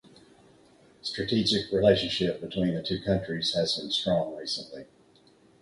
Strategic 1.03 1.71
relationship 1.71 2.41
between 2.41 2.73
the 2.73 2.81
two 2.81 2.99
countries 3.03 3.53
has 3.53 3.77
been 3.77 3.91
strong 3.91 4.35
recently. 4.35 4.87